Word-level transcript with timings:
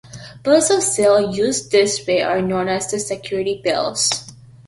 Bills 0.41 0.71
of 0.71 0.81
sale 0.81 1.31
used 1.31 1.71
in 1.71 1.79
this 1.81 2.07
way 2.07 2.23
are 2.23 2.41
known 2.41 2.67
as 2.67 2.89
"security 3.07 3.61
bills". 3.63 4.25